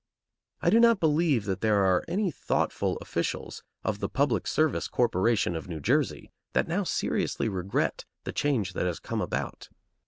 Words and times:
I 0.63 0.71
do 0.71 0.79
not 0.79 0.99
believe 0.99 1.45
that 1.45 1.61
there 1.61 1.85
are 1.85 2.03
any 2.07 2.31
thoughtful 2.31 2.97
officials 3.01 3.61
of 3.83 3.99
the 3.99 4.09
Public 4.09 4.47
Service 4.47 4.87
Corporation 4.87 5.55
of 5.55 5.67
New 5.67 5.79
Jersey 5.79 6.31
that 6.53 6.67
now 6.67 6.81
seriously 6.83 7.47
regret 7.47 8.05
the 8.23 8.31
change 8.33 8.73
that 8.73 8.87
has 8.87 8.99
come 8.99 9.21
about. 9.21 9.69